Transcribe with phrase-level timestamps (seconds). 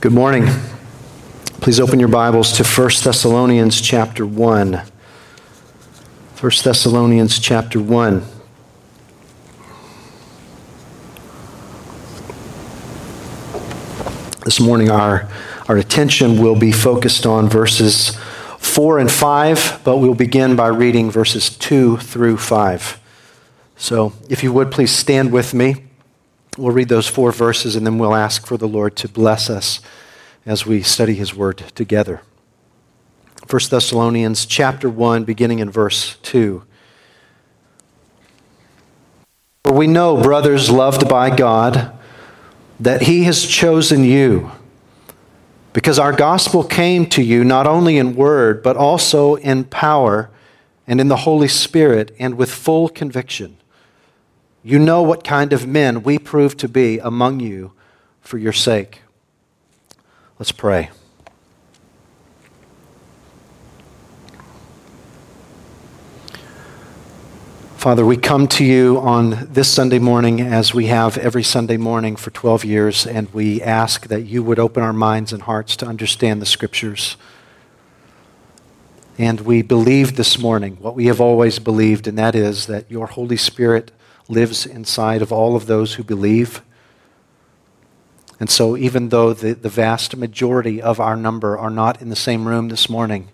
[0.00, 0.46] Good morning.
[1.60, 4.72] Please open your Bibles to 1 Thessalonians chapter 1.
[4.74, 8.22] 1 Thessalonians chapter 1.
[14.44, 15.28] This morning, our,
[15.66, 18.16] our attention will be focused on verses
[18.58, 23.00] 4 and 5, but we'll begin by reading verses 2 through 5.
[23.76, 25.87] So, if you would, please stand with me.
[26.58, 29.80] We'll read those four verses and then we'll ask for the Lord to bless us
[30.44, 32.20] as we study his word together.
[33.48, 36.64] 1 Thessalonians chapter 1 beginning in verse 2.
[39.62, 41.96] For we know, brothers loved by God,
[42.80, 44.50] that he has chosen you
[45.72, 50.28] because our gospel came to you not only in word but also in power
[50.88, 53.57] and in the Holy Spirit and with full conviction.
[54.64, 57.72] You know what kind of men we prove to be among you
[58.20, 59.02] for your sake.
[60.38, 60.90] Let's pray.
[67.76, 72.16] Father, we come to you on this Sunday morning as we have every Sunday morning
[72.16, 75.86] for 12 years, and we ask that you would open our minds and hearts to
[75.86, 77.16] understand the Scriptures.
[79.16, 83.06] And we believe this morning what we have always believed, and that is that your
[83.06, 83.92] Holy Spirit
[84.28, 86.62] lives inside of all of those who believe.
[88.38, 92.16] And so, even though the, the vast majority of our number are not in the
[92.16, 93.28] same room this morning,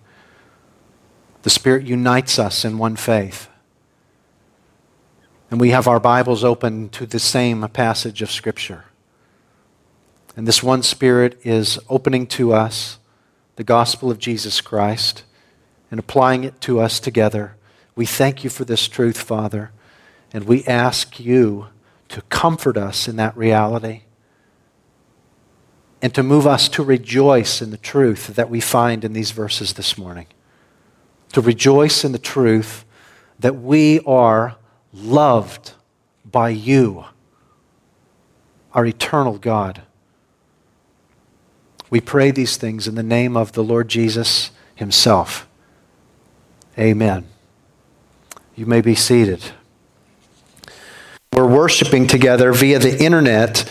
[1.43, 3.49] the Spirit unites us in one faith.
[5.51, 8.87] And we have our Bibles open to the same passage of Scripture.
[10.37, 12.99] And this one Spirit is opening to us
[13.57, 15.23] the gospel of Jesus Christ
[15.91, 17.57] and applying it to us together.
[17.95, 19.71] We thank you for this truth, Father.
[20.35, 21.69] And we ask you
[22.09, 24.03] to comfort us in that reality
[26.03, 29.73] and to move us to rejoice in the truth that we find in these verses
[29.75, 30.27] this morning.
[31.33, 32.85] To rejoice in the truth
[33.39, 34.57] that we are
[34.93, 35.73] loved
[36.31, 37.05] by you,
[38.73, 39.83] our eternal God.
[41.91, 45.49] We pray these things in the name of the Lord Jesus Himself.
[46.77, 47.29] Amen.
[48.57, 49.41] You may be seated.
[51.35, 53.69] We're worshiping together via the internet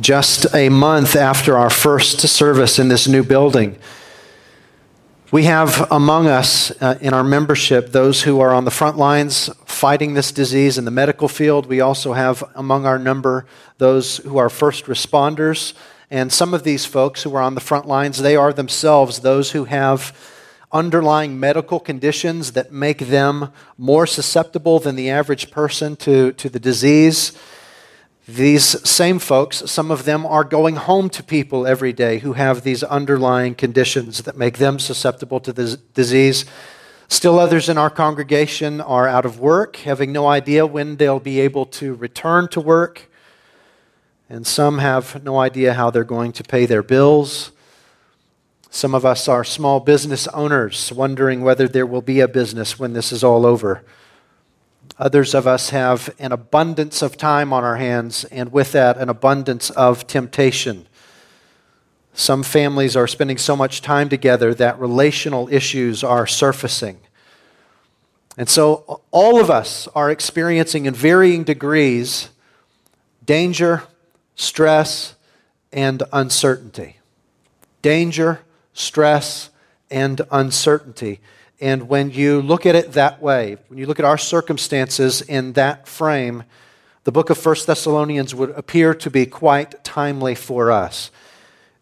[0.00, 3.78] just a month after our first service in this new building.
[5.30, 9.50] We have among us uh, in our membership those who are on the front lines
[9.66, 11.66] fighting this disease in the medical field.
[11.66, 13.44] We also have among our number
[13.76, 15.74] those who are first responders.
[16.10, 19.50] And some of these folks who are on the front lines, they are themselves those
[19.50, 20.16] who have
[20.74, 26.58] underlying medical conditions that make them more susceptible than the average person to, to the
[26.58, 27.32] disease.
[28.26, 32.62] These same folks, some of them are going home to people every day who have
[32.62, 36.44] these underlying conditions that make them susceptible to the disease.
[37.06, 41.38] Still, others in our congregation are out of work, having no idea when they'll be
[41.38, 43.10] able to return to work.
[44.28, 47.52] And some have no idea how they're going to pay their bills.
[48.74, 52.92] Some of us are small business owners, wondering whether there will be a business when
[52.92, 53.84] this is all over.
[54.98, 59.08] Others of us have an abundance of time on our hands, and with that, an
[59.08, 60.88] abundance of temptation.
[62.14, 66.98] Some families are spending so much time together that relational issues are surfacing.
[68.36, 72.30] And so, all of us are experiencing in varying degrees
[73.24, 73.84] danger,
[74.34, 75.14] stress,
[75.72, 76.98] and uncertainty.
[77.80, 78.40] Danger,
[78.74, 79.50] stress,
[79.90, 81.20] and uncertainty.
[81.60, 85.54] And when you look at it that way, when you look at our circumstances in
[85.54, 86.44] that frame,
[87.04, 91.10] the book of 1 Thessalonians would appear to be quite timely for us.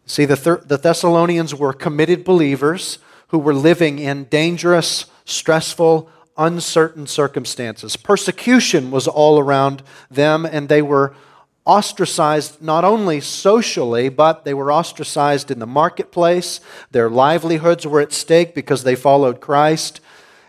[0.05, 2.99] See, the, Th- the Thessalonians were committed believers
[3.29, 7.95] who were living in dangerous, stressful, uncertain circumstances.
[7.95, 9.81] Persecution was all around
[10.11, 11.15] them, and they were
[11.65, 16.59] ostracized not only socially, but they were ostracized in the marketplace.
[16.91, 20.01] Their livelihoods were at stake because they followed Christ.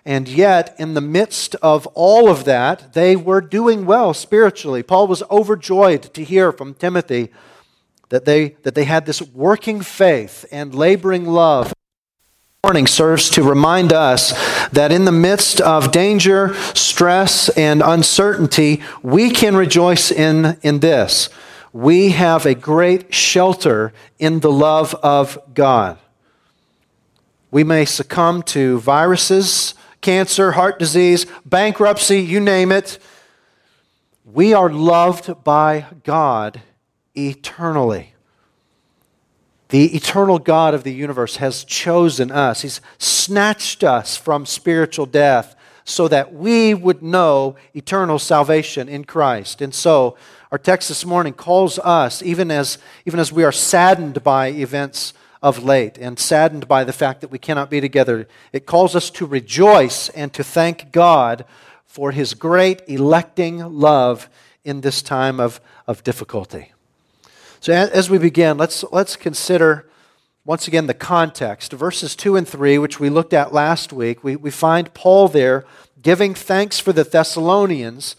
[0.04, 4.82] And yet, in the midst of all of that, they were doing well spiritually.
[4.82, 7.30] Paul was overjoyed to hear from Timothy
[8.10, 11.72] that they, that they had this working faith and laboring love
[12.64, 14.32] morning serves to remind us
[14.70, 21.28] that in the midst of danger, stress, and uncertainty, we can rejoice in, in this.
[21.74, 25.98] We have a great shelter in the love of God.
[27.50, 32.98] We may succumb to viruses, cancer, heart disease, bankruptcy, you name it.
[34.24, 36.62] We are loved by God
[37.14, 38.13] eternally.
[39.74, 42.62] The eternal God of the universe has chosen us.
[42.62, 49.60] He's snatched us from spiritual death so that we would know eternal salvation in Christ.
[49.60, 50.16] And so,
[50.52, 55.12] our text this morning calls us, even as, even as we are saddened by events
[55.42, 59.10] of late and saddened by the fact that we cannot be together, it calls us
[59.10, 61.44] to rejoice and to thank God
[61.84, 64.28] for his great electing love
[64.62, 66.73] in this time of, of difficulty.
[67.64, 69.88] So, as we begin, let's, let's consider
[70.44, 71.72] once again the context.
[71.72, 75.64] Verses 2 and 3, which we looked at last week, we, we find Paul there
[76.02, 78.16] giving thanks for the Thessalonians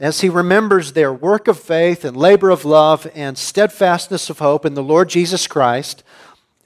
[0.00, 4.66] as he remembers their work of faith and labor of love and steadfastness of hope
[4.66, 6.02] in the Lord Jesus Christ.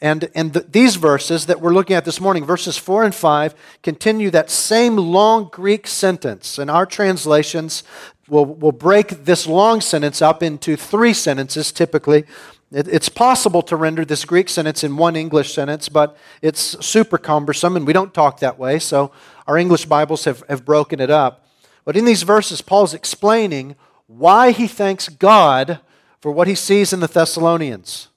[0.00, 3.54] And, and the, these verses that we're looking at this morning, verses 4 and 5,
[3.82, 6.58] continue that same long Greek sentence.
[6.58, 7.84] In our translations,
[8.28, 12.24] we'll, we'll break this long sentence up into three sentences typically.
[12.70, 17.18] It, it's possible to render this Greek sentence in one English sentence, but it's super
[17.18, 19.12] cumbersome, and we don't talk that way, so
[19.46, 21.46] our English Bibles have, have broken it up.
[21.84, 23.76] But in these verses, Paul's explaining
[24.06, 25.80] why he thanks God
[26.20, 28.08] for what he sees in the Thessalonians.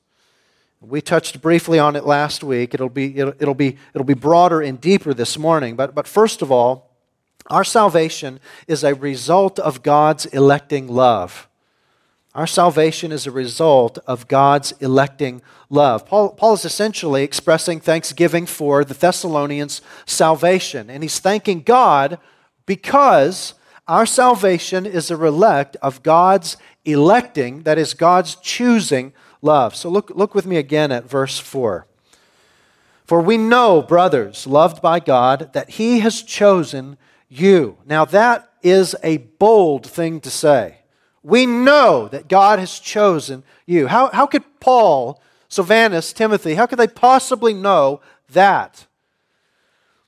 [0.80, 2.74] We touched briefly on it last week.
[2.74, 5.76] It'll be, it'll, it'll, be, it'll be broader and deeper this morning.
[5.76, 6.87] But, but first of all,
[7.48, 11.48] our salvation is a result of God's electing love.
[12.36, 16.06] Our salvation is a result of God's electing love.
[16.06, 20.90] Paul, Paul, is essentially expressing thanksgiving for the Thessalonians' salvation.
[20.90, 22.20] And he's thanking God
[22.68, 23.56] because
[23.88, 29.76] our salvation is a relect of God's electing, that is, God's choosing love.
[29.76, 31.88] So look, look with me again at verse 4.
[33.06, 36.98] For we know, brothers, loved by God, that He has chosen
[37.30, 37.78] you.
[37.86, 40.80] Now, that is a bold thing to say.
[41.24, 43.88] We know that God has chosen you.
[43.88, 48.88] How, how could Paul, Silvanus, Timothy, how could they possibly know that?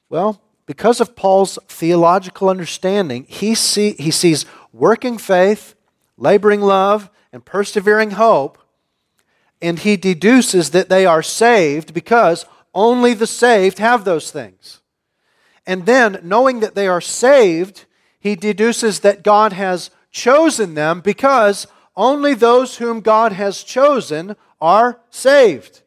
[0.10, 5.75] Well, because of Paul's theological understanding, he, see, he sees working faith,
[6.18, 8.57] laboring love, and persevering hope,
[9.62, 14.78] and he deduces that they are saved because only the saved have those things.
[15.69, 17.86] And then, knowing that they are saved,
[18.19, 25.00] he deduces that God has chosen them because only those whom God has chosen are
[25.12, 25.83] saved.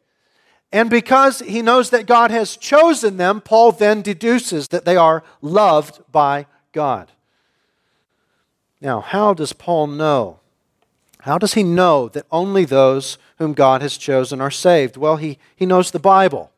[0.71, 5.21] And because he knows that God has chosen them, Paul then deduces that they are
[5.41, 7.11] loved by God.
[8.79, 10.39] Now, how does Paul know?
[11.19, 14.95] How does he know that only those whom God has chosen are saved?
[14.95, 16.52] Well, he, he knows the Bible.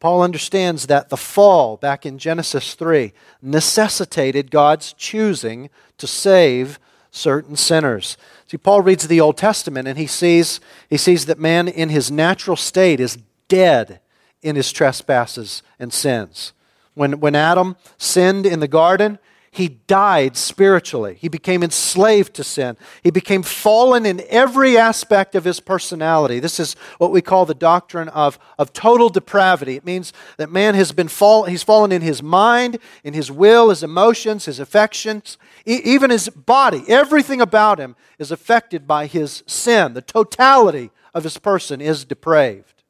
[0.00, 3.12] Paul understands that the fall back in Genesis 3
[3.42, 5.68] necessitated God's choosing
[5.98, 6.80] to save
[7.10, 8.16] certain sinners.
[8.46, 10.58] See, Paul reads the Old Testament and he sees,
[10.88, 13.18] he sees that man in his natural state is
[13.48, 14.00] dead
[14.42, 16.54] in his trespasses and sins.
[16.94, 19.18] When, when Adam sinned in the garden,
[19.52, 21.16] he died spiritually.
[21.20, 22.76] He became enslaved to sin.
[23.02, 26.38] He became fallen in every aspect of his personality.
[26.38, 29.74] This is what we call the doctrine of, of total depravity.
[29.74, 33.70] It means that man has been fall, he's fallen in his mind, in his will,
[33.70, 35.36] his emotions, his affections,
[35.66, 36.84] e- even his body.
[36.86, 39.94] Everything about him is affected by his sin.
[39.94, 42.84] The totality of his person is depraved.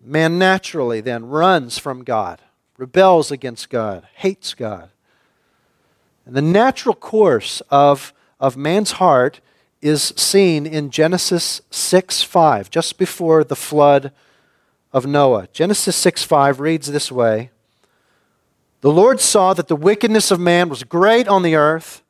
[0.00, 2.40] Man naturally then runs from God,
[2.78, 4.88] rebels against God, hates God.
[6.26, 9.40] And the natural course of, of man's heart
[9.82, 14.12] is seen in Genesis 6 5, just before the flood
[14.92, 15.48] of Noah.
[15.52, 17.50] Genesis 6 5 reads this way
[18.80, 22.02] The Lord saw that the wickedness of man was great on the earth,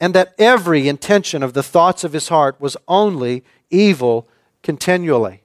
[0.00, 4.26] and that every intention of the thoughts of his heart was only evil
[4.64, 5.42] continually.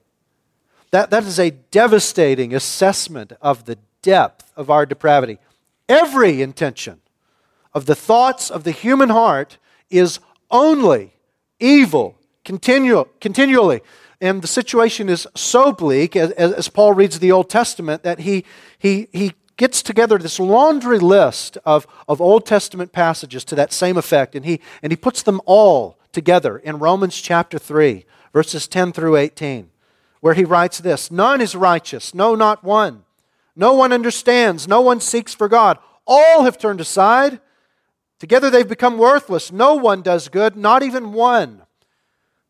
[0.89, 5.37] That, that is a devastating assessment of the depth of our depravity.
[5.87, 7.01] Every intention
[7.75, 9.59] of the thoughts of the human heart
[9.91, 11.13] is only
[11.59, 13.81] evil continual, continually.
[14.21, 18.45] And the situation is so bleak, as, as Paul reads the Old Testament, that he,
[18.79, 23.97] he, he gets together this laundry list of, of Old Testament passages to that same
[23.97, 28.93] effect, and he, and he puts them all together in Romans chapter 3, verses 10
[28.93, 29.69] through 18,
[30.21, 33.03] where he writes this None is righteous, no, not one.
[33.57, 35.77] No one understands, no one seeks for God.
[36.07, 37.39] All have turned aside.
[38.19, 39.51] Together they've become worthless.
[39.51, 41.63] No one does good, not even one.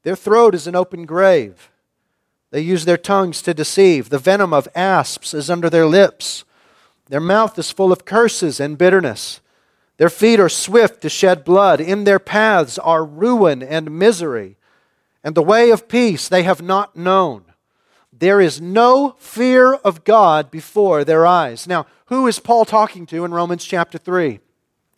[0.04, 1.72] Their throat is an open grave.
[2.52, 4.10] They use their tongues to deceive.
[4.10, 6.46] The venom of asps is under their lips.
[7.08, 9.42] Their mouth is full of curses and bitterness.
[9.98, 11.82] Their feet are swift to shed blood.
[11.82, 14.58] In their paths are ruin and misery.
[15.26, 17.46] and the way of peace they have not known.
[18.14, 21.68] There is no fear of God before their eyes.
[21.68, 24.40] Now, who is Paul talking to in Romans chapter 3?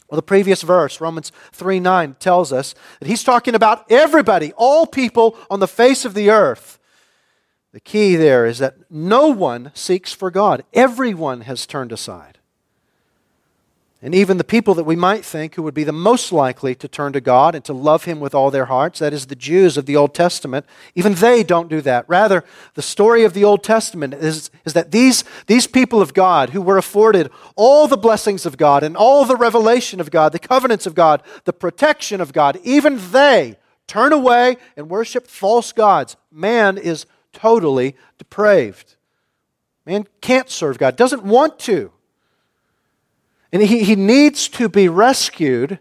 [0.10, 4.88] Well, the previous verse, Romans 3 9, tells us that he's talking about everybody, all
[4.88, 6.80] people on the face of the earth.
[7.74, 12.37] The key there is that no one seeks for God, everyone has turned aside.
[14.00, 16.88] And even the people that we might think who would be the most likely to
[16.88, 19.76] turn to God and to love Him with all their hearts, that is the Jews
[19.76, 22.06] of the Old Testament, even they don't do that.
[22.08, 22.44] Rather,
[22.76, 26.62] the story of the Old Testament is, is that these, these people of God who
[26.62, 30.86] were afforded all the blessings of God and all the revelation of God, the covenants
[30.86, 36.16] of God, the protection of God, even they turn away and worship false gods.
[36.32, 38.96] Man is totally depraved.
[39.88, 41.92] Man can't serve God, doesn't want to.
[43.52, 45.80] And he, he needs to be rescued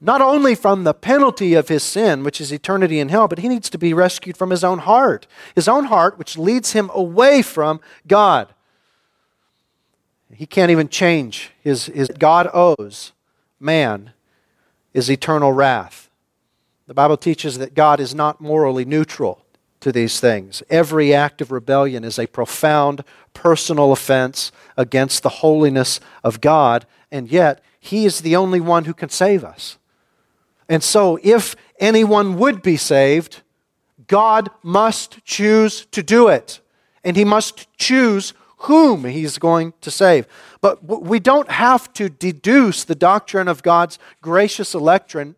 [0.00, 3.48] not only from the penalty of his sin, which is eternity in hell, but he
[3.48, 5.26] needs to be rescued from his own heart.
[5.54, 8.54] His own heart, which leads him away from God.
[10.32, 13.12] He can't even change his, his God owes
[13.58, 14.12] man
[14.94, 16.08] is eternal wrath.
[16.86, 19.44] The Bible teaches that God is not morally neutral
[19.80, 20.62] to these things.
[20.70, 23.02] Every act of rebellion is a profound
[23.34, 28.94] personal offense against the holiness of God, and yet He is the only one who
[28.94, 29.78] can save us.
[30.68, 33.42] And so, if anyone would be saved,
[34.06, 36.60] God must choose to do it,
[37.02, 38.34] and He must choose
[38.64, 40.26] whom He's going to save.
[40.60, 45.36] But we don't have to deduce the doctrine of God's gracious election,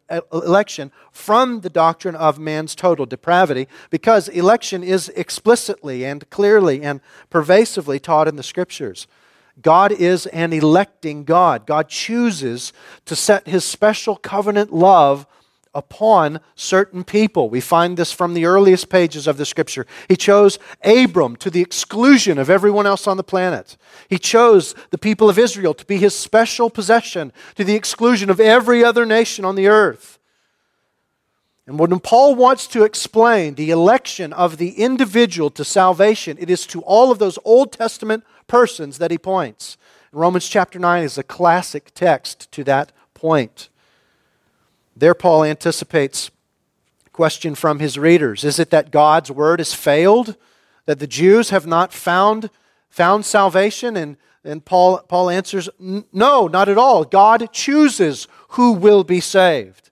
[1.12, 7.00] from the doctrine of man's total depravity because election is explicitly and clearly and
[7.30, 9.06] pervasively taught in the Scriptures.
[9.60, 11.66] God is an electing God.
[11.66, 12.72] God chooses
[13.04, 15.26] to set his special covenant love
[15.74, 17.48] upon certain people.
[17.48, 19.86] We find this from the earliest pages of the scripture.
[20.08, 23.76] He chose Abram to the exclusion of everyone else on the planet.
[24.08, 28.40] He chose the people of Israel to be his special possession to the exclusion of
[28.40, 30.18] every other nation on the earth.
[31.66, 36.66] And when Paul wants to explain the election of the individual to salvation, it is
[36.66, 39.78] to all of those Old Testament persons that he points.
[40.10, 43.70] Romans chapter 9 is a classic text to that point.
[45.02, 46.30] There, Paul anticipates
[47.04, 50.36] a question from his readers Is it that God's word has failed?
[50.86, 52.50] That the Jews have not found,
[52.88, 53.96] found salvation?
[53.96, 57.04] And, and Paul, Paul answers, No, not at all.
[57.04, 59.90] God chooses who will be saved.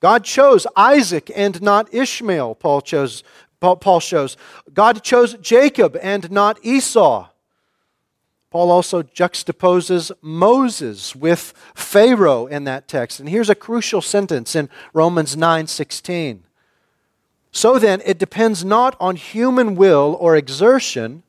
[0.00, 3.24] God chose Isaac and not Ishmael, Paul, chose,
[3.58, 4.36] Paul shows.
[4.74, 7.29] God chose Jacob and not Esau.
[8.50, 13.20] Paul also juxtaposes Moses with Pharaoh in that text.
[13.20, 16.42] And here's a crucial sentence in Romans 9:16.
[17.52, 21.22] So then it depends not on human will or exertion,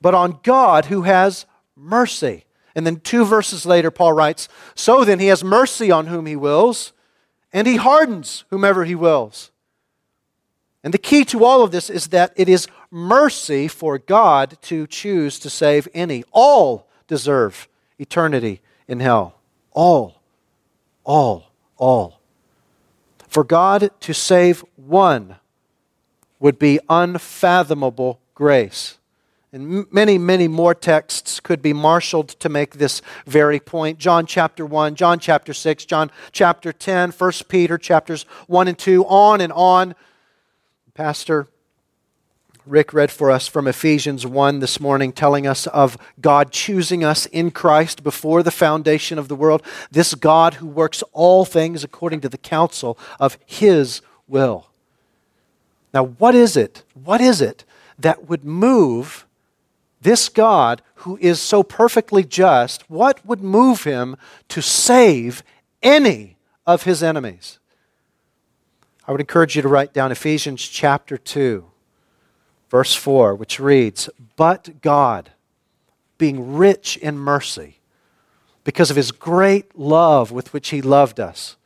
[0.00, 1.44] but on God who has
[1.76, 2.44] mercy.
[2.74, 6.36] And then two verses later Paul writes, "So then he has mercy on whom he
[6.36, 6.92] wills,
[7.52, 9.50] and he hardens whomever he wills."
[10.84, 14.86] And the key to all of this is that it is mercy for God to
[14.86, 16.24] choose to save any.
[16.32, 17.68] All deserve
[17.98, 19.38] eternity in hell.
[19.72, 20.22] All.
[21.04, 21.50] All.
[21.76, 22.20] All.
[23.28, 25.36] For God to save one
[26.40, 28.98] would be unfathomable grace.
[29.52, 33.98] And many, many more texts could be marshaled to make this very point.
[33.98, 39.06] John chapter 1, John chapter 6, John chapter 10, 1 Peter chapters 1 and 2,
[39.06, 39.94] on and on.
[40.92, 41.48] Pastor
[42.68, 47.26] Rick read for us from Ephesians 1 this morning, telling us of God choosing us
[47.26, 49.62] in Christ before the foundation of the world.
[49.90, 54.68] This God who works all things according to the counsel of His will.
[55.94, 56.84] Now, what is it?
[56.94, 57.64] What is it
[57.98, 59.26] that would move
[60.00, 62.88] this God who is so perfectly just?
[62.90, 64.16] What would move him
[64.48, 65.42] to save
[65.82, 67.58] any of his enemies?
[69.06, 71.64] I would encourage you to write down Ephesians chapter 2,
[72.70, 75.30] verse 4, which reads, But God,
[76.16, 77.78] being rich in mercy,
[78.64, 81.56] because of his great love with which he loved us,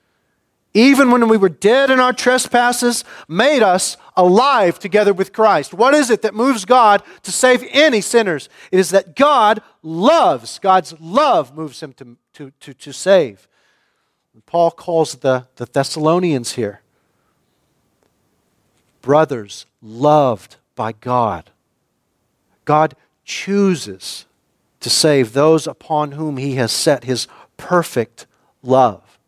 [0.75, 5.75] even when we were dead in our trespasses, made us alive together with Christ.
[5.75, 8.49] What is it that moves God to save any sinners?
[8.71, 13.49] It is that God loves, God's love moves him to, to, to, to save.
[14.47, 16.81] Paul calls the, the Thessalonians here
[19.03, 21.51] brothers loved by God.
[22.65, 24.27] God chooses
[24.81, 28.27] to save those upon whom he has set his perfect
[28.63, 29.19] love.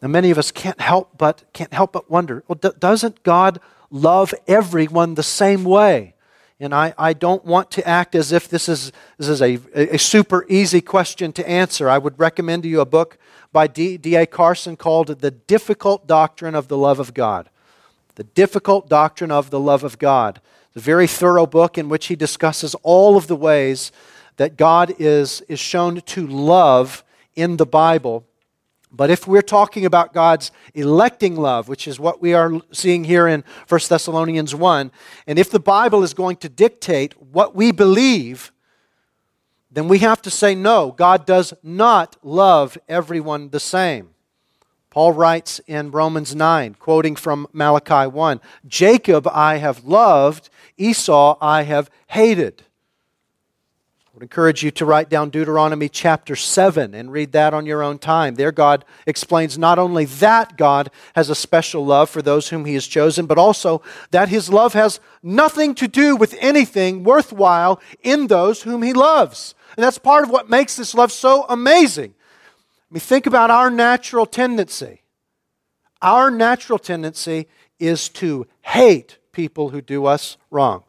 [0.00, 3.60] Now, many of us can't help but, can't help but wonder well, d- doesn't God
[3.90, 6.14] love everyone the same way?
[6.60, 9.98] And I, I don't want to act as if this is, this is a, a
[9.98, 11.88] super easy question to answer.
[11.88, 13.16] I would recommend to you a book
[13.52, 14.26] by D.A.
[14.26, 17.48] Carson called The Difficult Doctrine of the Love of God.
[18.18, 20.40] The Difficult Doctrine of the Love of God.
[20.66, 23.92] It's a very thorough book in which he discusses all of the ways
[24.38, 27.04] that God is, is shown to love
[27.36, 28.26] in the Bible.
[28.90, 33.28] But if we're talking about God's electing love, which is what we are seeing here
[33.28, 34.90] in 1 Thessalonians 1,
[35.28, 38.50] and if the Bible is going to dictate what we believe,
[39.70, 44.10] then we have to say no, God does not love everyone the same.
[44.98, 51.62] Paul writes in Romans 9, quoting from Malachi 1 Jacob I have loved, Esau I
[51.62, 52.64] have hated
[54.08, 57.80] I would encourage you to write down Deuteronomy chapter 7 and read that on your
[57.80, 58.34] own time.
[58.34, 62.74] There, God explains not only that God has a special love for those whom He
[62.74, 68.26] has chosen, but also that His love has nothing to do with anything worthwhile in
[68.26, 69.54] those whom He loves.
[69.76, 72.14] And that's part of what makes this love so amazing.
[72.90, 75.02] I mean, think about our natural tendency.
[76.00, 80.84] Our natural tendency is to hate people who do us wrong,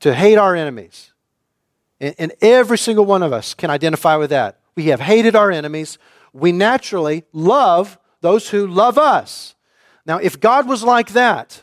[0.00, 1.10] to hate our enemies
[2.00, 4.58] and every single one of us can identify with that.
[4.74, 5.98] We have hated our enemies.
[6.32, 9.54] We naturally love those who love us.
[10.06, 11.62] Now, if God was like that,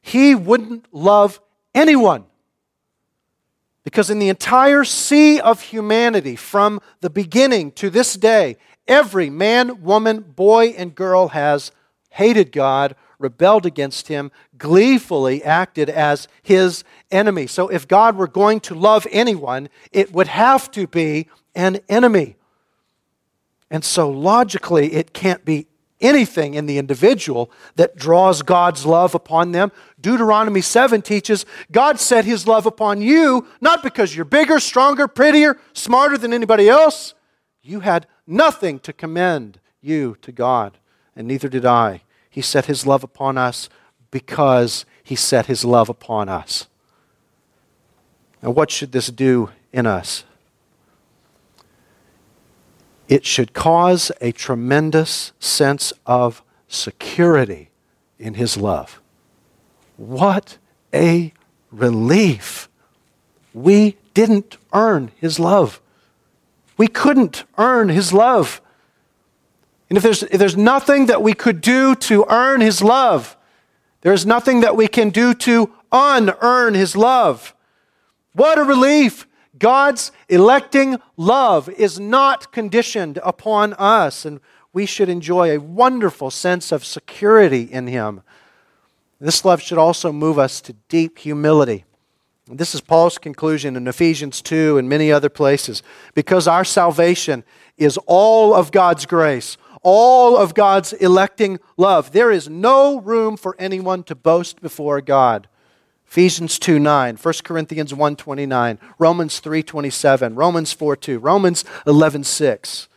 [0.00, 1.40] He wouldn't love
[1.72, 2.24] anyone.
[3.84, 8.56] Because in the entire sea of humanity, from the beginning to this day,
[8.88, 11.70] every man, woman, boy, and girl has
[12.10, 17.46] hated God rebelled against him, gleefully acted as his enemy.
[17.46, 22.36] So if God were going to love anyone, it would have to be an enemy.
[23.70, 25.66] And so logically, it can't be
[26.00, 29.72] anything in the individual that draws God's love upon them.
[30.00, 35.58] Deuteronomy 7 teaches God set his love upon you not because you're bigger, stronger, prettier,
[35.72, 37.14] smarter than anybody else.
[37.62, 40.78] You had nothing to commend you to God,
[41.16, 42.02] and neither did I.
[42.28, 43.68] He set his love upon us
[44.10, 46.68] because he set his love upon us.
[48.42, 50.24] Now, what should this do in us?
[53.08, 57.70] It should cause a tremendous sense of security
[58.18, 59.00] in his love.
[59.96, 60.58] What
[60.92, 61.32] a
[61.70, 62.68] relief!
[63.54, 65.80] We didn't earn his love.
[66.78, 68.62] We couldn't earn his love.
[69.88, 73.36] And if there's, if there's nothing that we could do to earn His love,
[74.02, 77.54] there's nothing that we can do to unearn His love.
[78.32, 79.26] What a relief!
[79.58, 84.40] God's electing love is not conditioned upon us, and
[84.72, 88.20] we should enjoy a wonderful sense of security in Him.
[89.20, 91.84] This love should also move us to deep humility.
[92.50, 95.82] This is Paul's conclusion in Ephesians 2 and many other places.
[96.14, 97.44] Because our salvation
[97.76, 102.12] is all of God's grace, all of God's electing love.
[102.12, 105.48] There is no room for anyone to boast before God.
[106.06, 112.24] Ephesians 2 9, 1 Corinthians 1 29, Romans 3 27, Romans 4 2, Romans 11
[112.24, 112.88] 6.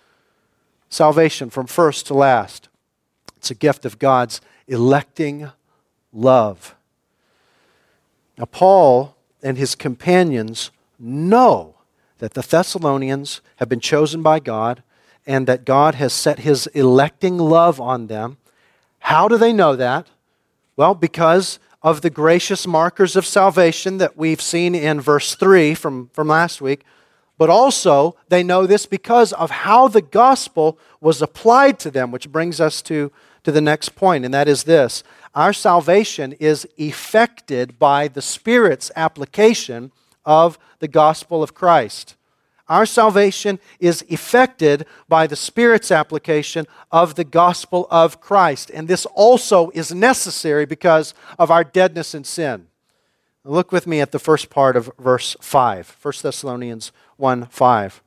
[0.90, 2.70] Salvation from first to last.
[3.36, 5.52] It's a gift of God's electing
[6.14, 6.76] love.
[8.38, 11.76] Now, Paul and his companions know
[12.20, 14.84] that the Thessalonians have been chosen by God
[15.26, 18.38] and that God has set his electing love on them.
[19.00, 20.08] How do they know that?
[20.76, 26.10] Well, because of the gracious markers of salvation that we've seen in verse 3 from,
[26.14, 26.84] from last week,
[27.38, 32.32] but also they know this because of how the gospel was applied to them, which
[32.32, 33.12] brings us to,
[33.44, 38.92] to the next point, and that is this our salvation is effected by the Spirit's
[38.96, 39.92] application
[40.26, 42.16] of the gospel of Christ.
[42.68, 48.72] Our salvation is effected by the Spirit's application of the gospel of Christ.
[48.74, 52.68] And this also is necessary because of our deadness in sin.
[53.44, 58.04] Look with me at the first part of verse 5, 1 Thessalonians 1 5.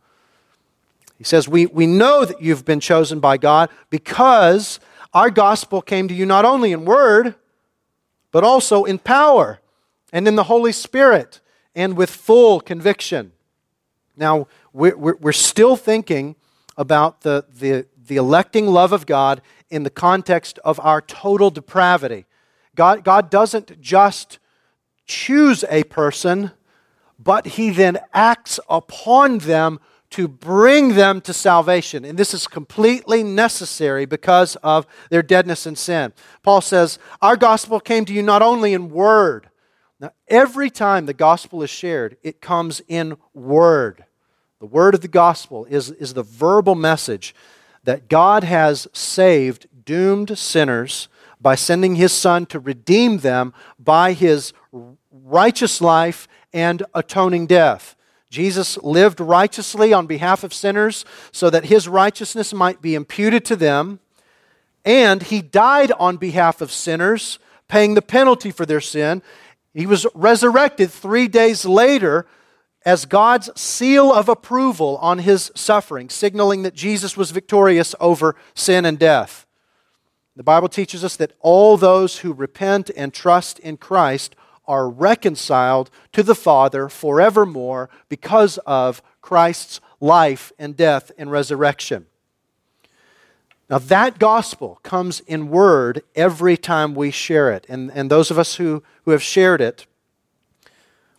[1.19, 4.81] He says, we, we know that you've been chosen by God because
[5.15, 7.37] our gospel came to you not only in word,
[8.33, 9.61] but also in power
[10.13, 11.41] and in the Holy Spirit
[11.75, 13.33] and with full conviction.
[14.17, 16.37] Now, we're, we're still thinking
[16.77, 22.27] about the, the, the electing love of God in the context of our total depravity.
[22.75, 24.39] God, God doesn't just
[25.07, 26.51] choose a person,
[27.19, 29.79] but He then acts upon them
[30.15, 32.05] to bring them to salvation.
[32.05, 36.13] And this is completely necessary because of their deadness in sin.
[36.45, 39.49] Paul says, Our gospel came to you not only in word.
[39.99, 44.05] Now, every time the gospel is shared, it comes in word.
[44.61, 47.35] The word of the gospel is, is the verbal message
[47.83, 51.09] that God has saved doomed sinners
[51.41, 54.53] by sending his son to redeem them by his
[55.11, 57.97] righteous life and atoning death.
[58.35, 63.55] Jesus lived righteously on behalf of sinners so that his righteousness might be imputed to
[63.55, 64.01] them.
[64.85, 69.23] And he died on behalf of sinners, paying the penalty for their sin.
[69.73, 72.27] He was resurrected three days later
[72.85, 78.85] as God's seal of approval on his suffering, signaling that Jesus was victorious over sin
[78.85, 79.47] and death.
[80.35, 84.35] The Bible teaches us that all those who repent and trust in Christ
[84.67, 92.07] are reconciled to the Father forevermore because of Christ's life and death and resurrection.
[93.71, 97.65] Now, that gospel comes in word every time we share it.
[97.69, 99.87] And, and those of us who, who have shared it,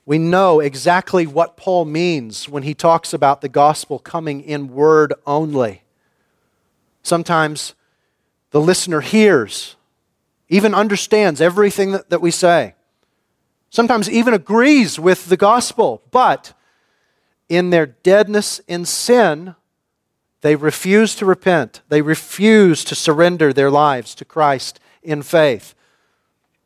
[0.06, 5.14] we know exactly what Paul means when he talks about the gospel coming in word
[5.26, 5.82] only.
[7.02, 7.74] Sometimes
[8.52, 9.76] the listener hears,
[10.48, 12.75] even understands everything that, that we say,
[13.76, 16.54] sometimes even agrees with the gospel, but
[17.50, 19.56] in their deadness in sin,
[20.42, 21.82] they refuse to repent.
[21.90, 25.76] They refuse to surrender their lives to Christ in faith.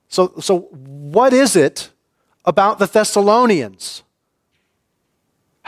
[0.08, 1.92] So, so what is it
[2.46, 4.04] about the Thessalonians?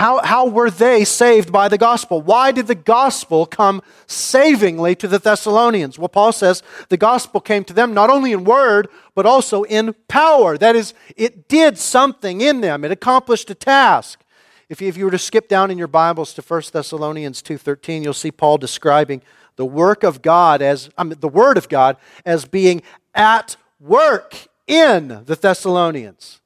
[0.02, 2.24] How, how were they saved by the gospel?
[2.24, 6.00] Why did the gospel come savingly to the Thessalonians?
[6.00, 9.94] Well, Paul says the gospel came to them not only in word, but also in
[10.08, 10.58] power.
[10.58, 14.24] That is, it did something in them, it accomplished a task.
[14.70, 18.02] If you, if you were to skip down in your Bibles to 1 Thessalonians 2.13,
[18.02, 19.22] you'll see Paul describing
[19.56, 22.82] the work of God as, I mean, the word of God as being
[23.14, 26.42] at work in the Thessalonians.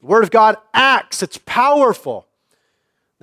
[0.00, 2.26] The word of God acts, it's powerful.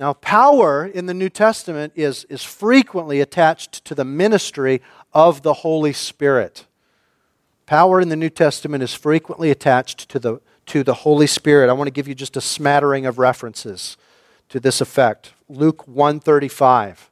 [0.02, 5.52] Now, power in the New Testament is, is frequently attached to the ministry of the
[5.52, 6.66] Holy Spirit.
[7.66, 11.70] Power in the New Testament is frequently attached to the, to the Holy Spirit.
[11.70, 13.96] I want to give you just a smattering of references
[14.48, 15.34] to this effect.
[15.48, 17.08] Luke 135.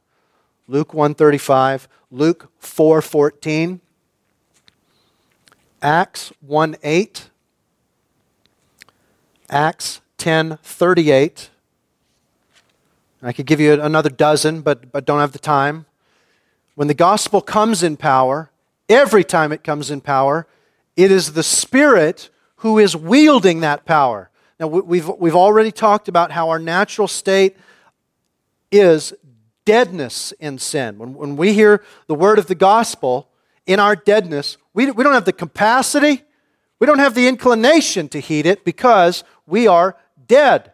[0.67, 3.79] Luke 135, Luke 4:14,
[5.81, 7.29] Acts 1:8,
[9.49, 11.51] Acts 10:38,
[13.23, 15.85] I could give you another dozen, but, but don't have the time.
[16.75, 18.51] When the gospel comes in power,
[18.89, 20.47] every time it comes in power,
[20.95, 24.29] it is the Spirit who is wielding that power.
[24.59, 27.57] Now, we've, we've already talked about how our natural state
[28.71, 29.13] is
[29.65, 30.97] deadness in sin.
[30.97, 33.27] When, when we hear the word of the gospel,
[33.65, 36.23] in our deadness, we, we don't have the capacity,
[36.79, 39.95] we don't have the inclination to heed it because we are
[40.27, 40.71] dead.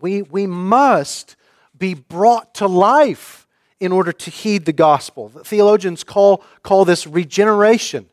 [0.00, 1.36] We, we must
[1.76, 3.46] be brought to life
[3.80, 5.28] in order to heed the gospel.
[5.28, 8.06] The theologians call, call this regeneration.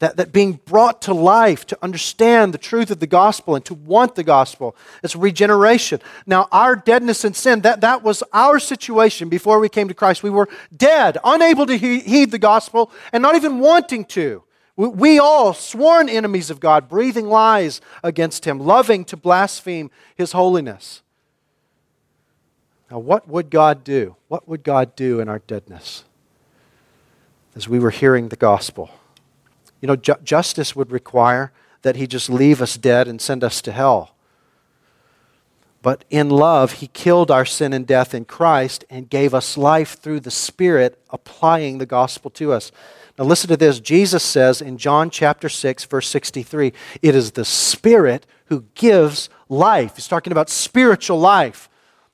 [0.00, 3.74] That, that being brought to life, to understand the truth of the gospel and to
[3.74, 6.00] want the gospel, it's regeneration.
[6.26, 10.22] Now, our deadness in sin, that, that was our situation before we came to Christ.
[10.22, 14.42] We were dead, unable to he- heed the gospel, and not even wanting to.
[14.76, 20.32] We, we all, sworn enemies of God, breathing lies against Him, loving to blaspheme His
[20.32, 21.02] holiness.
[22.94, 24.14] Now, what would God do?
[24.28, 26.04] What would God do in our deadness
[27.56, 28.88] as we were hearing the gospel?
[29.80, 31.50] You know, ju- justice would require
[31.82, 34.14] that He just leave us dead and send us to hell.
[35.82, 39.98] But in love, He killed our sin and death in Christ and gave us life
[39.98, 42.70] through the Spirit, applying the gospel to us.
[43.18, 43.80] Now, listen to this.
[43.80, 49.96] Jesus says in John chapter 6, verse 63, it is the Spirit who gives life.
[49.96, 51.68] He's talking about spiritual life.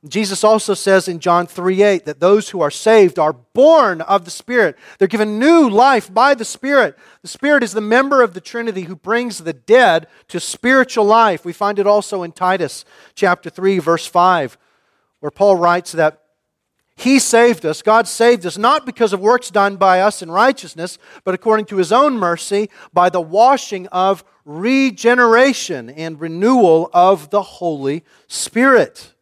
[0.09, 4.25] Jesus also says in John 3 8 that those who are saved are born of
[4.25, 4.79] the Spirit.
[4.99, 6.99] They're given new life by the Spirit.
[7.21, 11.45] The Spirit is the member of the Trinity who brings the dead to spiritual life.
[11.45, 14.57] We find it also in Titus chapter 3, verse 5,
[15.21, 16.23] where Paul writes that
[17.01, 20.99] he saved us, God saved us, not because of works done by us in righteousness,
[21.25, 27.41] but according to His own mercy, by the washing of regeneration and renewal of the
[27.41, 29.15] Holy Spirit.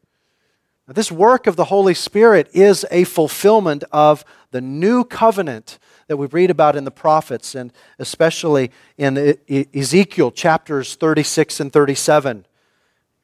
[0.88, 6.16] Now, this work of the Holy Spirit is a fulfillment of the new covenant that
[6.16, 9.36] we read about in the prophets, and especially in
[9.74, 12.46] Ezekiel chapters 36 and 37.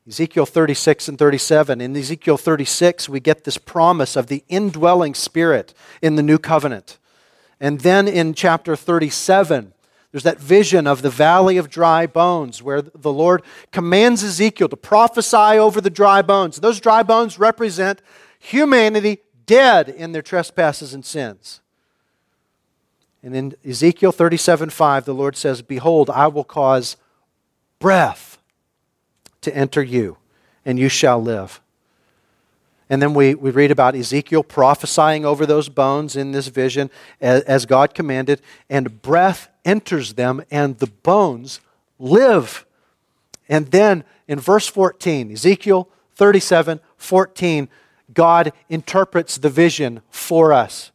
[0.06, 1.80] Ezekiel 36 and 37.
[1.80, 5.72] In Ezekiel 36, we get this promise of the indwelling spirit
[6.02, 6.98] in the new covenant.
[7.58, 9.72] And then in chapter 37,
[10.14, 14.76] there's that vision of the valley of dry bones where the Lord commands Ezekiel to
[14.76, 16.60] prophesy over the dry bones.
[16.60, 18.00] Those dry bones represent
[18.38, 21.60] humanity dead in their trespasses and sins.
[23.24, 26.96] And in Ezekiel 37 5, the Lord says, Behold, I will cause
[27.80, 28.38] breath
[29.40, 30.18] to enter you,
[30.64, 31.60] and you shall live.
[32.90, 37.42] And then we, we read about Ezekiel prophesying over those bones in this vision as,
[37.44, 41.60] as God commanded, and breath enters them, and the bones
[41.98, 42.66] live.
[43.48, 47.68] And then in verse 14, Ezekiel 37 14,
[48.12, 50.90] God interprets the vision for us.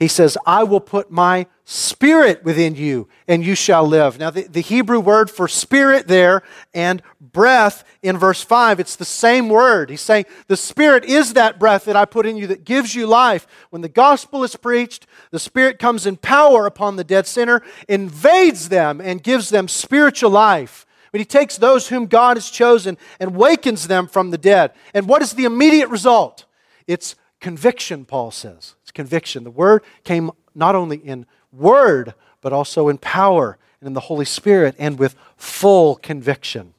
[0.00, 4.18] He says, I will put my spirit within you, and you shall live.
[4.18, 9.04] Now, the, the, Hebrew word for spirit there and breath in verse 5, it's the
[9.04, 9.90] same word.
[9.90, 13.06] He's saying, The spirit is that breath that I put in you that gives you
[13.06, 13.46] life.
[13.68, 18.70] When the gospel is preached, the spirit comes in power upon the dead sinner, invades
[18.70, 20.86] them, and gives them spiritual life.
[21.10, 24.72] When he takes those whom God has chosen and wakens them from the dead.
[24.94, 26.46] And what is the immediate result?
[26.86, 28.74] It's conviction, Paul says.
[28.82, 29.44] It's conviction.
[29.44, 34.24] The word came not only in word, but also in power and in the Holy
[34.24, 36.74] Spirit and with full conviction.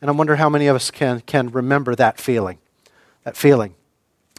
[0.00, 2.58] And I wonder how many of us can, can remember that feeling.
[3.24, 3.74] That feeling.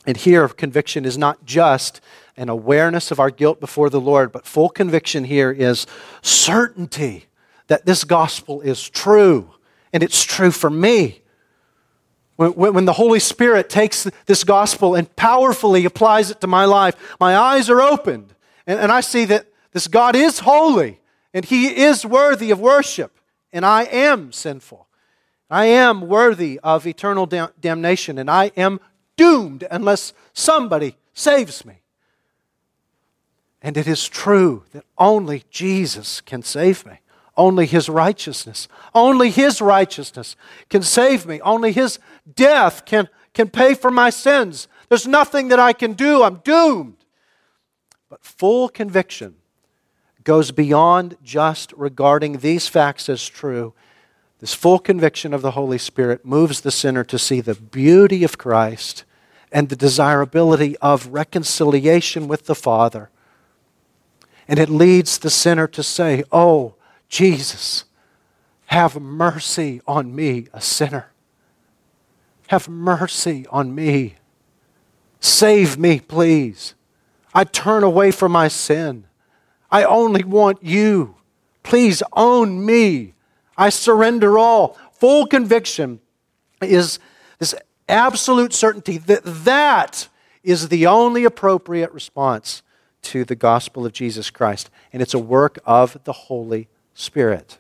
[0.06, 2.02] And here, conviction is not just
[2.36, 5.88] an awareness of our guilt before the Lord, but full conviction here is
[6.22, 7.28] certainty
[7.68, 9.52] that this gospel is true,
[9.94, 11.22] and it's true for me.
[12.52, 17.36] When, the Holy Spirit takes this gospel and powerfully applies it to my life, my
[17.36, 18.34] eyes are opened,
[18.66, 21.00] and I see that this God is holy,
[21.34, 23.20] and He is worthy of worship,
[23.52, 24.88] and I am sinful.
[25.50, 28.80] I am worthy of eternal damnation, and I am
[29.16, 31.82] doomed unless somebody saves me.
[33.62, 37.00] And it is true that only Jesus can save me.
[37.36, 40.36] Only His righteousness, only His righteousness
[40.70, 41.42] can save me.
[41.42, 42.00] Only His
[42.36, 44.68] death can, can pay for my sins.
[44.90, 46.24] There's nothing that I can do.
[46.24, 46.98] I'm doomed.
[48.10, 49.36] But full conviction
[50.24, 53.74] goes beyond just regarding these facts as true.
[54.40, 58.38] This full conviction of the Holy Spirit moves the sinner to see the beauty of
[58.38, 59.06] Christ
[59.52, 63.10] and the desirability of reconciliation with the Father.
[64.48, 66.76] And it leads the sinner to say, Oh,
[67.14, 67.86] Jesus,
[68.66, 71.12] have mercy on me, a sinner.
[72.48, 74.16] Have mercy on me.
[75.20, 76.74] Save me, please.
[77.32, 79.06] I turn away from my sin.
[79.70, 81.14] I only want you.
[81.62, 83.14] Please own me.
[83.56, 84.76] I surrender all.
[84.94, 86.00] Full conviction
[86.64, 86.98] is
[87.38, 87.54] this
[87.88, 90.08] absolute certainty that that
[90.44, 92.64] is the only appropriate response
[93.04, 94.72] to the gospel of Jesus Christ.
[94.92, 97.58] And it's a work of the Holy Spirit.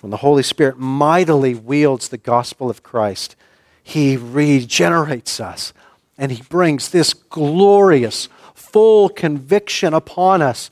[0.00, 3.34] When the Holy Spirit mightily wields the gospel of Christ,
[3.82, 5.72] He regenerates us
[6.18, 10.70] and He brings this glorious, full conviction upon us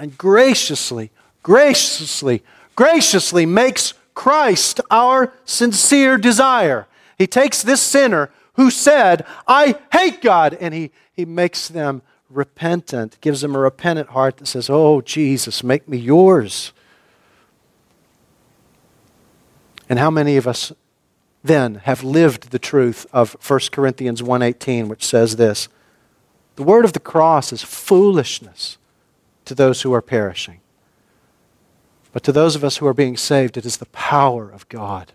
[0.00, 1.10] and graciously,
[1.42, 2.42] graciously,
[2.76, 6.86] graciously makes Christ our sincere desire.
[7.16, 13.20] He takes this sinner who said, I hate God, and He, he makes them repentant,
[13.20, 16.72] gives them a repentant heart that says, Oh, Jesus, make me yours.
[19.88, 20.72] And how many of us
[21.42, 25.68] then have lived the truth of 1 Corinthians 1:18 which says this
[26.56, 28.76] The word of the cross is foolishness
[29.44, 30.60] to those who are perishing.
[32.12, 35.12] But to those of us who are being saved it is the power of God.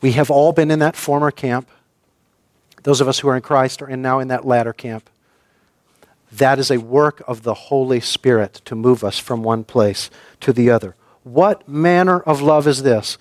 [0.00, 1.68] We have all been in that former camp.
[2.84, 5.10] Those of us who are in Christ are in now in that latter camp.
[6.30, 10.52] That is a work of the Holy Spirit to move us from one place to
[10.52, 10.94] the other.
[11.28, 13.18] What manner of love is this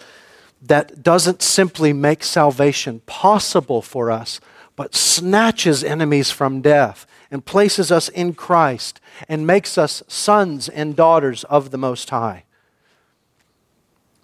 [0.61, 4.39] that doesn't simply make salvation possible for us,
[4.75, 10.95] but snatches enemies from death and places us in Christ and makes us sons and
[10.95, 12.45] daughters of the Most High?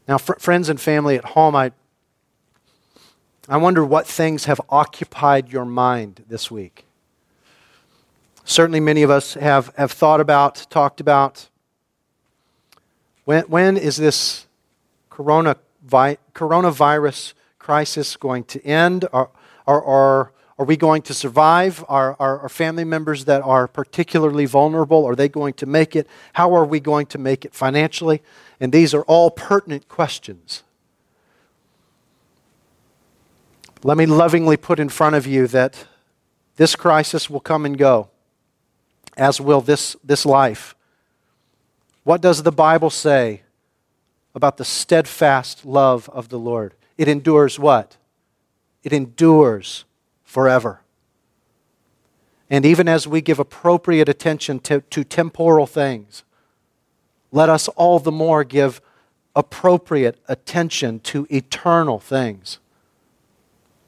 [0.07, 1.71] Now, fr- friends and family at home, I,
[3.49, 6.85] I wonder what things have occupied your mind this week.
[8.45, 11.49] Certainly, many of us have, have thought about, talked about,
[13.25, 14.47] when, when is this
[15.09, 19.05] corona, vi, coronavirus crisis going to end?
[19.13, 19.29] Are,
[19.65, 21.83] are, are, are we going to survive?
[21.87, 26.07] Are, are, are family members that are particularly vulnerable, are they going to make it?
[26.33, 28.21] How are we going to make it financially?
[28.59, 30.63] And these are all pertinent questions.
[33.83, 35.87] Let me lovingly put in front of you that
[36.55, 38.09] this crisis will come and go,
[39.17, 40.75] as will this, this life.
[42.03, 43.41] What does the Bible say
[44.35, 46.73] about the steadfast love of the Lord?
[46.97, 47.97] It endures what?
[48.83, 49.85] It endures
[50.23, 50.81] forever.
[52.49, 56.23] And even as we give appropriate attention to, to temporal things,
[57.31, 58.81] let us all the more give
[59.35, 62.59] appropriate attention to eternal things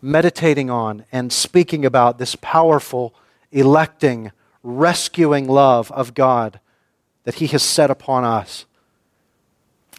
[0.05, 3.15] meditating on and speaking about this powerful,
[3.51, 6.59] electing, rescuing love of God
[7.25, 8.65] that He has set upon us.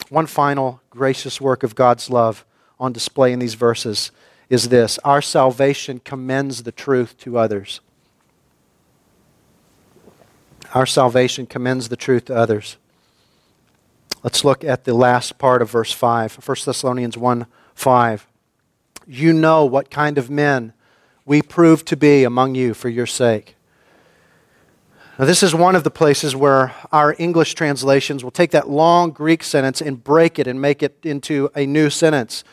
[0.09, 2.45] One final gracious work of God's love
[2.81, 4.11] on display in these verses
[4.49, 7.81] is this our salvation commends the truth to others.
[10.75, 12.77] Our salvation commends the truth to others.
[14.23, 18.27] Let's look at the last part of verse 5, 1 Thessalonians 1 5
[19.07, 20.73] you know what kind of men
[21.25, 23.56] we prove to be among you for your sake.
[25.19, 29.13] Now, this is one of the places where our English translations will take that long
[29.13, 32.45] Greek sentence and break it and make it into a new sentence.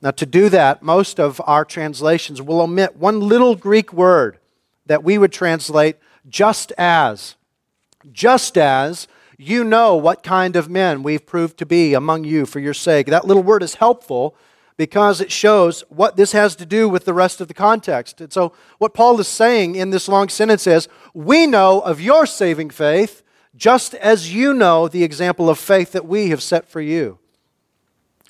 [0.00, 4.38] Now, to do that, most of our translations will omit one little Greek word
[4.86, 5.96] that we would translate
[6.28, 7.34] just as.
[8.12, 12.60] Just as you know what kind of men we've proved to be among you for
[12.60, 13.08] your sake.
[13.08, 14.36] That little word is helpful
[14.76, 18.20] because it shows what this has to do with the rest of the context.
[18.20, 22.26] And so, what Paul is saying in this long sentence is We know of your
[22.26, 23.22] saving faith,
[23.56, 27.18] just as you know the example of faith that we have set for you.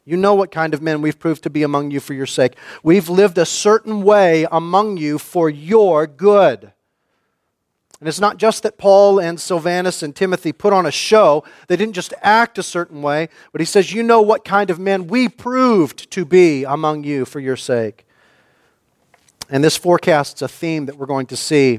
[0.04, 2.56] You know what kind of men we've proved to be among you for your sake.
[2.82, 6.72] We've lived a certain way among you for your good.
[8.02, 11.76] And it's not just that Paul and Silvanus and Timothy put on a show, they
[11.76, 15.06] didn't just act a certain way, but he says, You know what kind of men
[15.06, 18.04] we proved to be among you for your sake.
[19.48, 21.78] And this forecasts a theme that we're going to see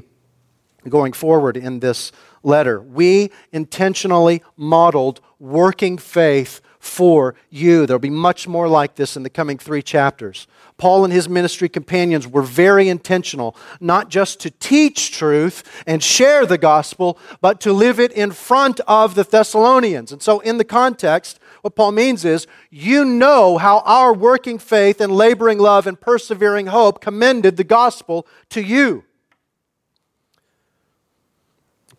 [0.88, 2.10] going forward in this
[2.42, 2.80] letter.
[2.80, 7.86] We intentionally modeled working faith for you.
[7.86, 10.46] There'll be much more like this in the coming three chapters.
[10.76, 16.44] Paul and his ministry companions were very intentional, not just to teach truth and share
[16.44, 20.12] the gospel, but to live it in front of the Thessalonians.
[20.12, 25.00] And so, in the context, what Paul means is you know how our working faith
[25.00, 29.04] and laboring love and persevering hope commended the gospel to you.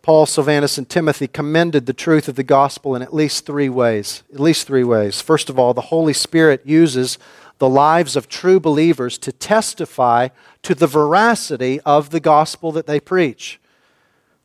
[0.06, 4.22] Paul, Silvanus, and Timothy commended the truth of the gospel in at least three ways.
[4.32, 5.20] At least three ways.
[5.20, 7.18] First of all, the Holy Spirit uses
[7.58, 10.28] the lives of true believers to testify
[10.62, 13.58] to the veracity of the gospel that they preach.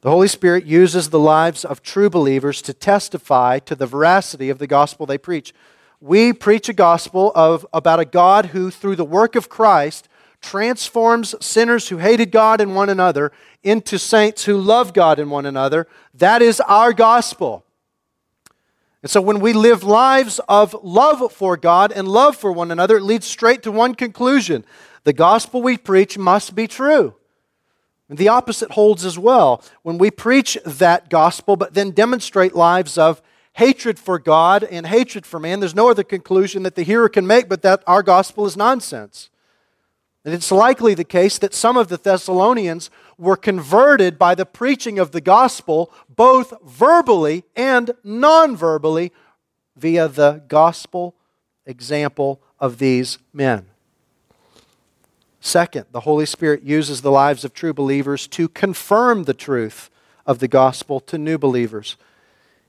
[0.01, 4.57] The Holy Spirit uses the lives of true believers to testify to the veracity of
[4.57, 5.53] the gospel they preach.
[5.99, 10.09] We preach a gospel of, about a God who, through the work of Christ,
[10.41, 13.31] transforms sinners who hated God and one another
[13.63, 15.87] into saints who love God and one another.
[16.13, 17.65] That is our gospel.
[19.01, 22.97] And so when we live lives of love for God and love for one another,
[22.97, 24.65] it leads straight to one conclusion
[25.03, 27.15] the gospel we preach must be true.
[28.07, 29.63] And the opposite holds as well.
[29.81, 33.21] When we preach that gospel, but then demonstrate lives of
[33.53, 37.25] hatred for God and hatred for man, there's no other conclusion that the hearer can
[37.25, 39.29] make but that our gospel is nonsense.
[40.23, 44.99] And it's likely the case that some of the Thessalonians were converted by the preaching
[44.99, 49.11] of the gospel, both verbally and non verbally,
[49.75, 51.15] via the gospel
[51.65, 53.65] example of these men.
[55.39, 59.89] Second, the Holy Spirit uses the lives of true believers to confirm the truth
[60.27, 61.97] of the gospel to new believers.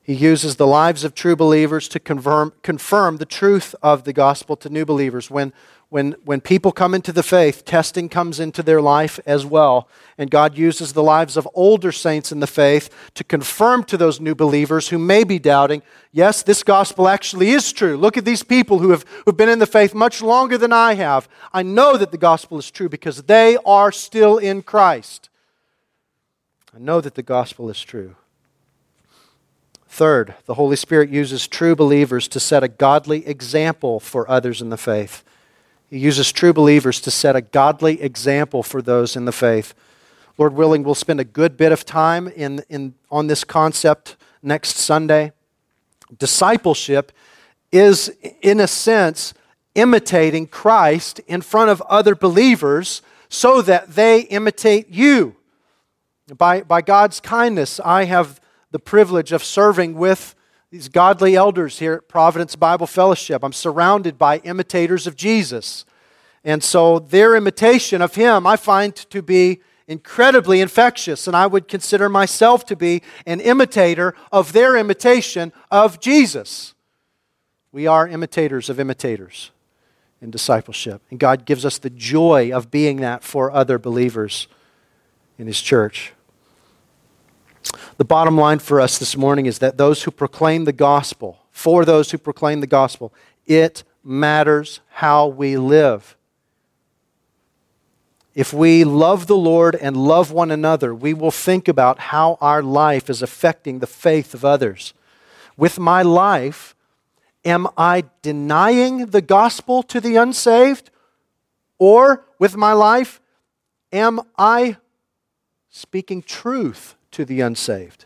[0.02, 4.56] He uses the lives of true believers to confirm, confirm the truth of the gospel
[4.56, 5.30] to new believers.
[5.30, 5.52] When,
[5.92, 9.90] when, when people come into the faith, testing comes into their life as well.
[10.16, 14.18] And God uses the lives of older saints in the faith to confirm to those
[14.18, 17.98] new believers who may be doubting yes, this gospel actually is true.
[17.98, 20.94] Look at these people who have who've been in the faith much longer than I
[20.94, 21.28] have.
[21.52, 25.28] I know that the gospel is true because they are still in Christ.
[26.74, 28.16] I know that the gospel is true.
[29.88, 34.70] Third, the Holy Spirit uses true believers to set a godly example for others in
[34.70, 35.22] the faith.
[35.93, 39.74] He uses true believers to set a godly example for those in the faith.
[40.38, 44.78] Lord willing, we'll spend a good bit of time in, in, on this concept next
[44.78, 45.32] Sunday.
[46.18, 47.12] Discipleship
[47.70, 49.34] is, in a sense,
[49.74, 55.36] imitating Christ in front of other believers so that they imitate you.
[56.38, 58.40] By, by God's kindness, I have
[58.70, 60.34] the privilege of serving with
[60.73, 63.45] these godly elders here at Providence Bible Fellowship.
[63.45, 65.85] I'm surrounded by imitators of Jesus.
[66.45, 71.68] And so their imitation of him I find to be incredibly infectious, and I would
[71.68, 76.73] consider myself to be an imitator of their imitation of Jesus.
[77.70, 79.51] We are imitators of imitators
[80.23, 84.49] in discipleship, and God gives us the joy of being that for other believers
[85.39, 86.14] in His church.
[87.96, 91.84] The bottom line for us this morning is that those who proclaim the gospel, for
[91.84, 93.12] those who proclaim the gospel,
[93.46, 96.16] it matters how we live.
[98.34, 102.62] If we love the Lord and love one another, we will think about how our
[102.62, 104.94] life is affecting the faith of others.
[105.56, 106.74] With my life,
[107.44, 110.90] am I denying the gospel to the unsaved?
[111.78, 113.20] Or with my life,
[113.92, 114.78] am I
[115.68, 118.04] speaking truth to the unsaved?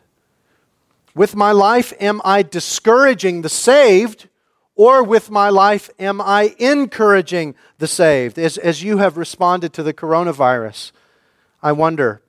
[1.14, 4.28] With my life, am I discouraging the saved?
[4.74, 8.38] Or with my life, am I encouraging the saved?
[8.38, 10.92] As, as you have responded to the coronavirus,
[11.62, 12.20] I wonder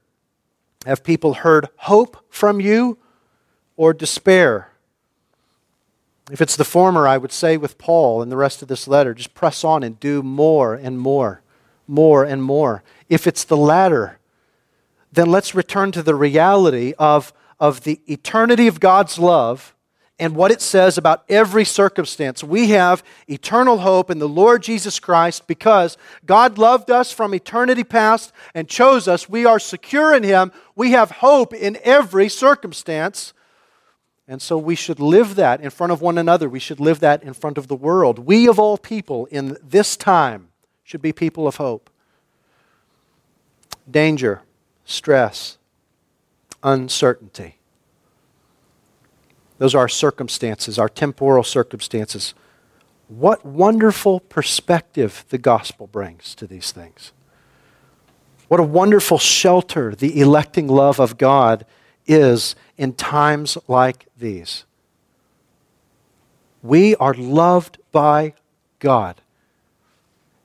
[0.85, 2.97] have people heard hope from you
[3.75, 4.71] or despair?
[6.31, 9.13] If it's the former, I would say with Paul in the rest of this letter,
[9.13, 11.41] just press on and do more and more,
[11.87, 12.83] more and more.
[13.09, 14.19] If it's the latter,
[15.17, 19.73] then let's return to the reality of, of the eternity of God's love
[20.19, 22.43] and what it says about every circumstance.
[22.43, 27.83] We have eternal hope in the Lord Jesus Christ because God loved us from eternity
[27.83, 29.29] past and chose us.
[29.29, 30.51] We are secure in Him.
[30.75, 33.33] We have hope in every circumstance.
[34.27, 36.49] And so we should live that in front of one another.
[36.49, 38.19] We should live that in front of the world.
[38.19, 40.49] We, of all people in this time,
[40.83, 41.89] should be people of hope.
[43.89, 44.41] Danger,
[44.87, 45.57] stress,
[46.63, 47.57] uncertainty
[49.57, 52.33] those are our circumstances, our temporal circumstances.
[53.07, 57.11] What wonderful perspective the gospel brings to these things.
[58.47, 61.65] What a wonderful shelter the electing love of God
[62.05, 64.63] is in times like these.
[66.61, 68.33] We are loved by
[68.79, 69.21] God.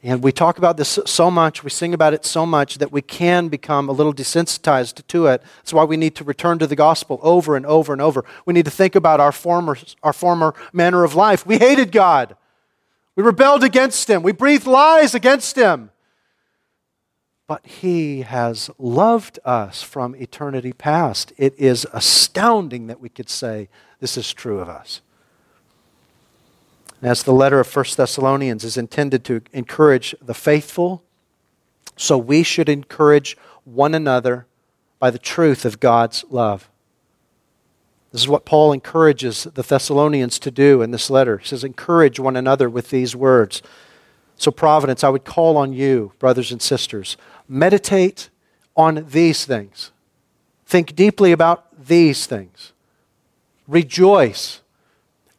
[0.05, 3.03] And we talk about this so much, we sing about it so much that we
[3.03, 5.43] can become a little desensitized to it.
[5.59, 8.25] That's why we need to return to the gospel over and over and over.
[8.45, 11.47] We need to think about our former, our former manner of life.
[11.47, 12.37] We hated God,
[13.15, 15.91] we rebelled against Him, we breathed lies against Him.
[17.47, 21.33] But He has loved us from eternity past.
[21.37, 23.69] It is astounding that we could say
[24.01, 25.01] this is true of us.
[27.03, 31.03] As the letter of 1 Thessalonians is intended to encourage the faithful,
[31.97, 34.47] so we should encourage one another
[35.01, 36.71] by the truth of God's love.
[38.13, 41.39] This is what Paul encourages the Thessalonians to do in this letter.
[41.39, 43.63] He says, Encourage one another with these words.
[44.37, 47.17] So, Providence, I would call on you, brothers and sisters,
[47.49, 48.29] meditate
[48.77, 49.91] on these things.
[50.67, 52.73] Think deeply about these things.
[53.67, 54.61] Rejoice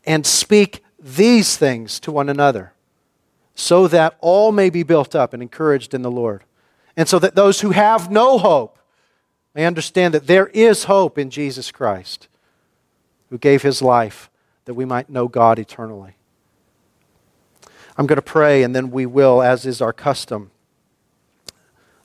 [0.05, 2.71] and speak these things to one another,
[3.53, 6.43] so that all may be built up and encouraged in the Lord.
[6.95, 8.79] And so that those who have no hope
[9.53, 12.27] may understand that there is hope in Jesus Christ,
[13.29, 14.29] who gave his life
[14.65, 16.15] that we might know God eternally.
[17.97, 20.51] I'm going to pray, and then we will, as is our custom,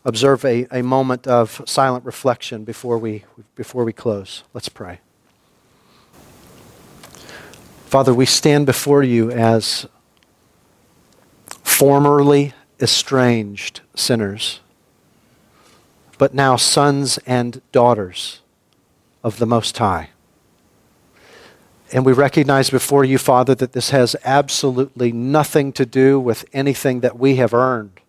[0.04, 3.24] observe a, a moment of silent reflection before we,
[3.54, 4.42] before we close.
[4.52, 5.00] Let's pray.
[7.88, 9.86] Father, we stand before you as
[11.46, 14.60] formerly estranged sinners,
[16.18, 18.42] but now sons and daughters
[19.24, 20.10] of the Most High.
[21.90, 27.00] And we recognize before you, Father, that this has absolutely nothing to do with anything
[27.00, 28.00] that we have earned.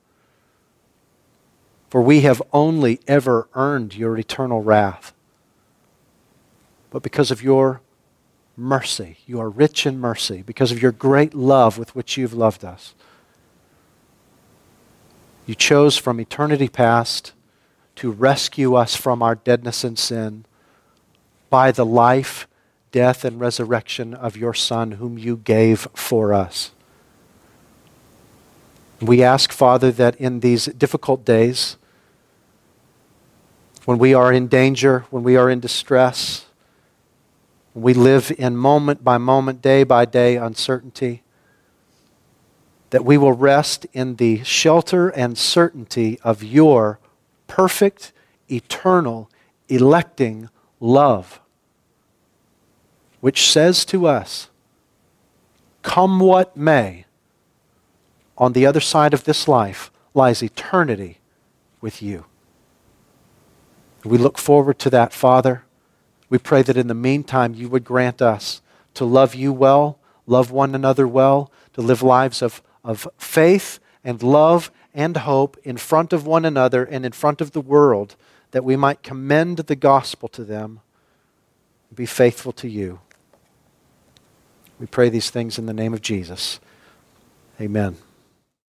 [1.90, 5.14] For we have only ever earned your eternal wrath.
[6.92, 7.80] But because of your
[8.60, 9.18] mercy.
[9.26, 12.94] You are rich in mercy because of your great love with which you've loved us.
[15.46, 17.34] You chose from eternity past
[17.96, 20.46] to rescue us from our deadness and sin
[21.50, 22.48] by the life,
[22.92, 26.72] death, and resurrection of your Son, whom you gave for us.
[29.02, 31.78] We ask, Father, that in these difficult days,
[33.86, 36.46] when we are in danger, when we are in distress,
[37.74, 41.24] we live in moment by moment, day by day uncertainty,
[42.90, 47.00] that we will rest in the shelter and certainty of your
[47.48, 48.12] perfect,
[48.50, 49.30] eternal,
[49.68, 50.50] electing
[50.80, 51.40] love,
[53.20, 54.50] which says to us,
[55.82, 57.06] Come what may,
[58.38, 61.20] on the other side of this life, lies eternity
[61.82, 62.26] with you.
[64.04, 65.64] We look forward to that, Father.
[66.30, 68.62] We pray that in the meantime you would grant us
[68.94, 74.22] to love you well, love one another well, to live lives of, of faith and
[74.22, 78.16] love and hope in front of one another and in front of the world,
[78.52, 80.82] that we might commend the gospel to them
[81.90, 83.00] and be faithful to you.
[84.80, 86.60] We pray these things in the name of Jesus.
[87.60, 87.98] Amen.